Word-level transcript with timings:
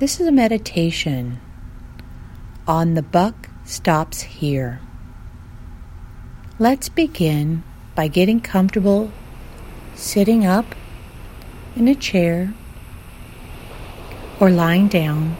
This 0.00 0.18
is 0.18 0.26
a 0.26 0.32
meditation 0.32 1.38
on 2.66 2.94
the 2.94 3.02
buck 3.02 3.50
stops 3.66 4.22
here. 4.22 4.80
Let's 6.58 6.88
begin 6.88 7.62
by 7.94 8.08
getting 8.08 8.40
comfortable 8.40 9.12
sitting 9.94 10.46
up 10.46 10.74
in 11.76 11.86
a 11.86 11.94
chair 11.94 12.54
or 14.40 14.48
lying 14.48 14.88
down. 14.88 15.36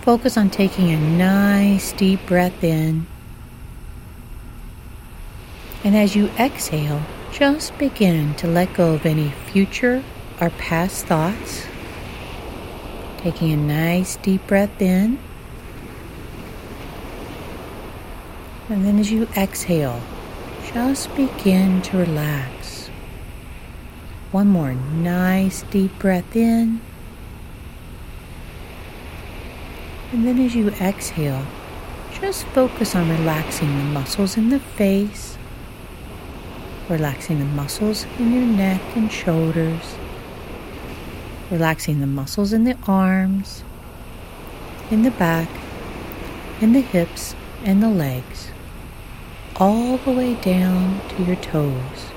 Focus 0.00 0.38
on 0.38 0.48
taking 0.48 0.90
a 0.90 0.98
nice 0.98 1.92
deep 1.92 2.24
breath 2.24 2.64
in. 2.64 3.06
And 5.84 5.94
as 5.94 6.16
you 6.16 6.28
exhale, 6.38 7.02
just 7.30 7.76
begin 7.76 8.34
to 8.36 8.46
let 8.46 8.72
go 8.72 8.94
of 8.94 9.04
any 9.04 9.34
future 9.52 10.02
or 10.40 10.48
past 10.48 11.04
thoughts 11.04 11.66
Taking 13.24 13.52
a 13.52 13.56
nice 13.56 14.16
deep 14.16 14.46
breath 14.46 14.82
in. 14.82 15.18
And 18.68 18.84
then 18.84 18.98
as 18.98 19.10
you 19.10 19.26
exhale, 19.34 20.02
just 20.74 21.08
begin 21.16 21.80
to 21.80 21.96
relax. 21.96 22.88
One 24.30 24.48
more 24.48 24.74
nice 24.74 25.62
deep 25.70 25.98
breath 25.98 26.36
in. 26.36 26.82
And 30.12 30.26
then 30.26 30.38
as 30.38 30.54
you 30.54 30.68
exhale, 30.72 31.46
just 32.20 32.44
focus 32.48 32.94
on 32.94 33.08
relaxing 33.08 33.74
the 33.74 33.84
muscles 33.84 34.36
in 34.36 34.50
the 34.50 34.60
face, 34.60 35.38
relaxing 36.90 37.38
the 37.38 37.46
muscles 37.46 38.04
in 38.18 38.34
your 38.34 38.44
neck 38.44 38.82
and 38.94 39.10
shoulders 39.10 39.96
relaxing 41.50 42.00
the 42.00 42.06
muscles 42.06 42.52
in 42.52 42.64
the 42.64 42.76
arms, 42.86 43.62
in 44.90 45.02
the 45.02 45.10
back, 45.12 45.48
in 46.60 46.72
the 46.72 46.80
hips, 46.80 47.34
and 47.64 47.82
the 47.82 47.88
legs, 47.88 48.48
all 49.56 49.96
the 49.98 50.10
way 50.10 50.34
down 50.34 51.00
to 51.08 51.22
your 51.24 51.36
toes. 51.36 52.10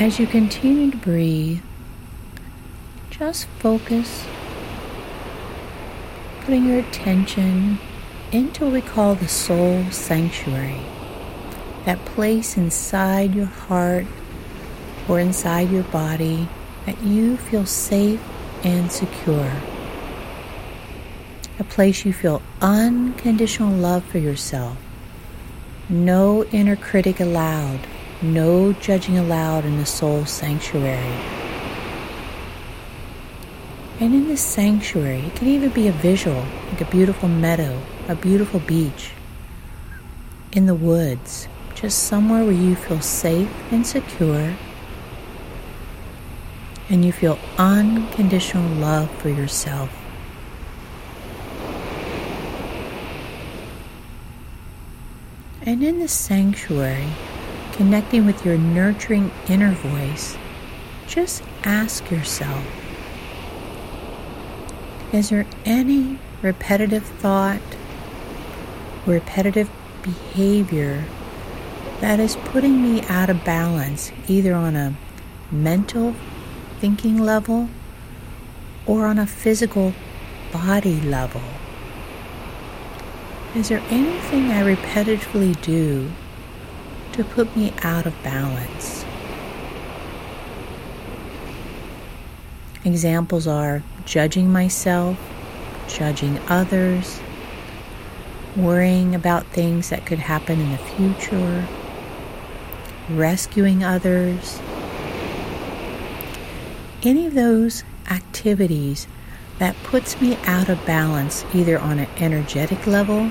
As 0.00 0.18
you 0.18 0.26
continue 0.26 0.90
to 0.90 0.96
breathe, 0.96 1.60
just 3.10 3.46
focus, 3.58 4.26
putting 6.40 6.66
your 6.66 6.80
attention 6.80 7.78
into 8.32 8.64
what 8.64 8.72
we 8.72 8.80
call 8.80 9.14
the 9.14 9.28
soul 9.28 9.84
sanctuary, 9.90 10.80
that 11.84 12.04
place 12.04 12.56
inside 12.56 13.34
your 13.34 13.46
heart 13.46 14.06
or 15.08 15.18
inside 15.20 15.70
your 15.70 15.82
body 15.84 16.48
that 16.86 17.02
you 17.02 17.36
feel 17.36 17.66
safe 17.66 18.20
and 18.64 18.90
secure. 18.90 19.52
A 21.58 21.64
place 21.64 22.04
you 22.04 22.12
feel 22.12 22.42
unconditional 22.60 23.72
love 23.72 24.04
for 24.04 24.18
yourself. 24.18 24.76
No 25.88 26.44
inner 26.44 26.76
critic 26.76 27.20
allowed, 27.20 27.80
no 28.22 28.72
judging 28.72 29.18
allowed 29.18 29.64
in 29.64 29.76
the 29.76 29.86
soul 29.86 30.24
sanctuary. 30.24 31.18
And 34.00 34.14
in 34.14 34.26
this 34.26 34.40
sanctuary, 34.40 35.20
it 35.20 35.36
can 35.36 35.48
even 35.48 35.70
be 35.70 35.86
a 35.86 35.92
visual, 35.92 36.44
like 36.70 36.80
a 36.80 36.90
beautiful 36.90 37.28
meadow, 37.28 37.80
a 38.08 38.16
beautiful 38.16 38.60
beach, 38.60 39.12
in 40.52 40.66
the 40.66 40.74
woods, 40.74 41.46
just 41.74 42.04
somewhere 42.04 42.44
where 42.44 42.52
you 42.52 42.74
feel 42.74 43.00
safe 43.00 43.50
and 43.70 43.86
secure 43.86 44.54
and 46.92 47.06
you 47.06 47.10
feel 47.10 47.38
unconditional 47.56 48.68
love 48.74 49.10
for 49.12 49.30
yourself. 49.30 49.90
And 55.62 55.82
in 55.82 56.00
the 56.00 56.08
sanctuary, 56.08 57.08
connecting 57.72 58.26
with 58.26 58.44
your 58.44 58.58
nurturing 58.58 59.30
inner 59.48 59.72
voice, 59.72 60.36
just 61.06 61.42
ask 61.64 62.10
yourself 62.10 62.62
Is 65.14 65.30
there 65.30 65.46
any 65.64 66.18
repetitive 66.42 67.04
thought, 67.04 67.62
repetitive 69.06 69.70
behavior 70.02 71.04
that 72.00 72.20
is 72.20 72.36
putting 72.36 72.82
me 72.82 73.00
out 73.06 73.30
of 73.30 73.42
balance, 73.44 74.12
either 74.28 74.52
on 74.52 74.76
a 74.76 74.94
mental, 75.50 76.14
thinking 76.82 77.16
level 77.16 77.68
or 78.86 79.06
on 79.06 79.16
a 79.16 79.24
physical 79.24 79.94
body 80.52 81.00
level? 81.02 81.40
Is 83.54 83.68
there 83.68 83.80
anything 83.88 84.50
I 84.50 84.74
repetitively 84.74 85.62
do 85.62 86.10
to 87.12 87.22
put 87.22 87.56
me 87.56 87.72
out 87.82 88.04
of 88.04 88.20
balance? 88.24 89.04
Examples 92.84 93.46
are 93.46 93.84
judging 94.04 94.50
myself, 94.50 95.16
judging 95.86 96.40
others, 96.48 97.20
worrying 98.56 99.14
about 99.14 99.46
things 99.46 99.90
that 99.90 100.04
could 100.04 100.18
happen 100.18 100.58
in 100.60 100.72
the 100.72 100.78
future, 100.78 101.64
rescuing 103.08 103.84
others, 103.84 104.60
any 107.04 107.26
of 107.26 107.34
those 107.34 107.82
activities 108.08 109.08
that 109.58 109.76
puts 109.82 110.20
me 110.20 110.36
out 110.44 110.68
of 110.68 110.84
balance 110.86 111.44
either 111.52 111.78
on 111.78 111.98
an 111.98 112.08
energetic 112.16 112.86
level, 112.86 113.30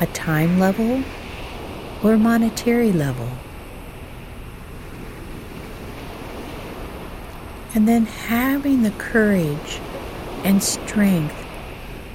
a 0.00 0.06
time 0.06 0.58
level, 0.58 1.02
or 2.02 2.16
monetary 2.16 2.92
level. 2.92 3.28
And 7.74 7.88
then 7.88 8.06
having 8.06 8.82
the 8.82 8.90
courage 8.92 9.80
and 10.44 10.62
strength 10.62 11.34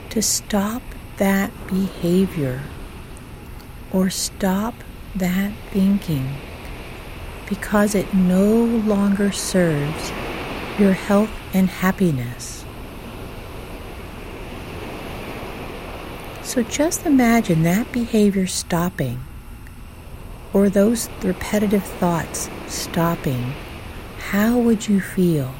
to 0.09 0.21
stop 0.21 0.81
that 1.17 1.51
behavior 1.67 2.61
or 3.91 4.09
stop 4.09 4.75
that 5.15 5.51
thinking 5.71 6.35
because 7.47 7.95
it 7.95 8.13
no 8.13 8.53
longer 8.53 9.31
serves 9.31 10.11
your 10.79 10.93
health 10.93 11.31
and 11.53 11.69
happiness. 11.69 12.65
So 16.43 16.63
just 16.63 17.05
imagine 17.05 17.63
that 17.63 17.91
behavior 17.91 18.47
stopping 18.47 19.19
or 20.53 20.69
those 20.69 21.09
repetitive 21.21 21.83
thoughts 21.83 22.49
stopping. 22.67 23.53
How 24.19 24.57
would 24.57 24.87
you 24.87 24.99
feel? 24.99 25.53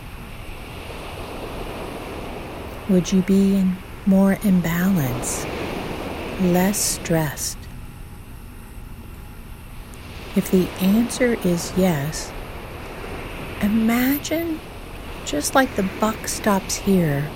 Would 2.89 3.11
you 3.11 3.21
be 3.21 3.55
in 3.55 3.75
more 4.05 4.33
in 4.43 4.61
balance, 4.61 5.45
less 6.41 6.77
stressed? 6.77 7.66
If 10.37 10.51
the 10.51 10.67
answer 10.79 11.35
is 11.43 11.73
yes, 11.75 12.31
imagine, 13.59 14.59
just 15.25 15.55
like 15.55 15.75
the 15.75 15.89
buck 15.99 16.27
stops 16.27 16.75
here, 16.75 17.27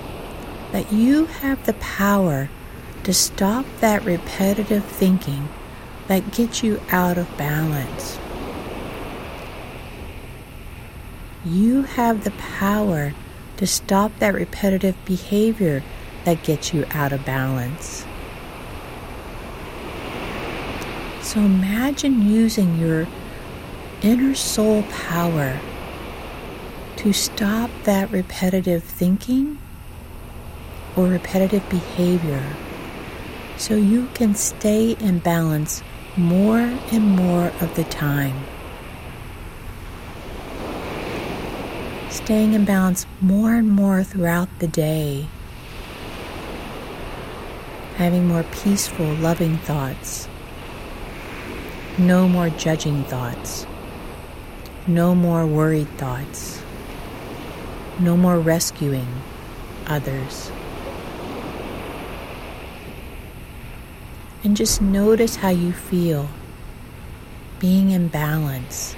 that 0.70 0.92
you 0.92 1.26
have 1.26 1.66
the 1.66 1.72
power 1.74 2.48
to 3.02 3.12
stop 3.12 3.66
that 3.80 4.04
repetitive 4.04 4.84
thinking 4.84 5.48
that 6.06 6.30
gets 6.30 6.62
you 6.62 6.80
out 6.92 7.18
of 7.18 7.36
balance. 7.36 8.20
You 11.44 11.82
have 11.82 12.22
the 12.22 12.30
power 12.30 13.14
to 13.56 13.66
stop 13.66 14.16
that 14.20 14.32
repetitive 14.32 14.94
behavior 15.04 15.82
that 16.22 16.44
gets 16.44 16.72
you 16.72 16.86
out 16.92 17.12
of 17.12 17.24
balance. 17.24 18.06
So 21.32 21.40
imagine 21.40 22.28
using 22.28 22.78
your 22.78 23.06
inner 24.02 24.34
soul 24.34 24.82
power 24.82 25.58
to 26.96 27.12
stop 27.14 27.70
that 27.84 28.10
repetitive 28.10 28.84
thinking 28.84 29.56
or 30.94 31.06
repetitive 31.06 31.66
behavior 31.70 32.44
so 33.56 33.76
you 33.76 34.10
can 34.12 34.34
stay 34.34 34.90
in 35.00 35.20
balance 35.20 35.82
more 36.18 36.58
and 36.58 37.16
more 37.16 37.50
of 37.62 37.74
the 37.76 37.84
time. 37.84 38.36
Staying 42.10 42.52
in 42.52 42.66
balance 42.66 43.06
more 43.22 43.54
and 43.54 43.70
more 43.70 44.04
throughout 44.04 44.50
the 44.58 44.68
day. 44.68 45.28
Having 47.96 48.28
more 48.28 48.42
peaceful, 48.42 49.06
loving 49.14 49.56
thoughts. 49.56 50.28
No 51.98 52.28
more 52.28 52.50
judging 52.50 53.04
thoughts. 53.04 53.66
No 54.86 55.14
more 55.14 55.46
worried 55.46 55.88
thoughts. 55.98 56.62
no 57.98 58.16
more 58.16 58.38
rescuing 58.38 59.06
others. 59.86 60.50
And 64.44 64.56
just 64.56 64.82
notice 64.82 65.36
how 65.36 65.50
you 65.50 65.72
feel 65.72 66.28
being 67.60 67.90
in 67.90 68.08
balance 68.08 68.96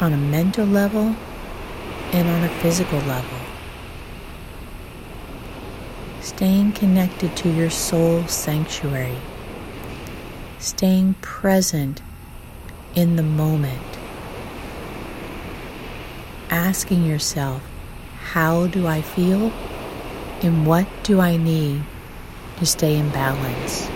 on 0.00 0.12
a 0.12 0.16
mental 0.16 0.66
level 0.66 1.16
and 2.12 2.28
on 2.28 2.44
a 2.44 2.48
physical 2.60 2.98
level. 3.00 3.38
Staying 6.20 6.72
connected 6.72 7.34
to 7.36 7.48
your 7.50 7.70
soul 7.70 8.26
sanctuary, 8.26 9.16
staying 10.58 11.14
present 11.20 12.02
in 12.94 13.16
the 13.16 13.22
moment, 13.22 13.98
asking 16.50 17.04
yourself, 17.04 17.62
how 18.20 18.66
do 18.66 18.86
I 18.86 19.02
feel 19.02 19.52
and 20.42 20.66
what 20.66 20.86
do 21.02 21.20
I 21.20 21.36
need 21.36 21.82
to 22.58 22.66
stay 22.66 22.96
in 22.96 23.08
balance? 23.10 23.88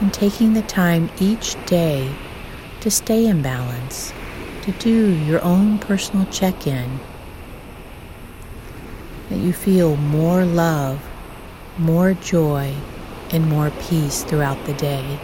and 0.00 0.12
taking 0.12 0.52
the 0.52 0.62
time 0.62 1.10
each 1.20 1.56
day 1.66 2.14
to 2.80 2.90
stay 2.90 3.26
in 3.26 3.42
balance, 3.42 4.12
to 4.62 4.72
do 4.72 5.14
your 5.24 5.42
own 5.42 5.78
personal 5.78 6.26
check 6.26 6.66
in, 6.66 7.00
that 9.28 9.38
you 9.38 9.52
feel 9.52 9.96
more 9.96 10.44
love, 10.44 11.00
more 11.78 12.14
joy, 12.14 12.74
and 13.32 13.48
more 13.48 13.70
peace 13.88 14.22
throughout 14.22 14.64
the 14.66 14.74
day. 14.74 15.18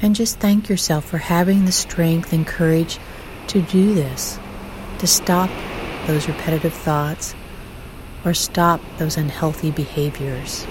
And 0.00 0.16
just 0.16 0.40
thank 0.40 0.68
yourself 0.68 1.04
for 1.04 1.18
having 1.18 1.64
the 1.64 1.72
strength 1.72 2.32
and 2.32 2.44
courage 2.44 2.98
to 3.48 3.62
do 3.62 3.94
this, 3.94 4.38
to 4.98 5.06
stop 5.06 5.48
those 6.06 6.26
repetitive 6.26 6.74
thoughts 6.74 7.36
or 8.24 8.34
stop 8.34 8.80
those 8.98 9.16
unhealthy 9.16 9.70
behaviors. 9.70 10.66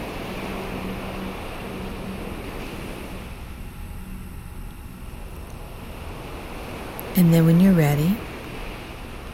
And 7.16 7.34
then 7.34 7.46
when 7.46 7.60
you're 7.60 7.74
ready, 7.74 8.16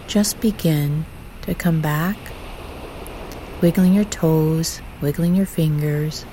just 0.08 0.40
begin 0.42 1.06
to 1.44 1.54
come 1.54 1.80
back, 1.82 2.18
wiggling 3.62 3.94
your 3.94 4.06
toes, 4.06 4.82
wiggling 5.00 5.36
your 5.36 5.46
fingers, 5.46 6.26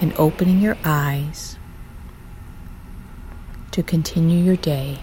and 0.00 0.12
opening 0.18 0.60
your 0.60 0.76
eyes 0.84 1.56
to 3.70 3.82
continue 3.82 4.42
your 4.42 4.56
day. 4.56 4.98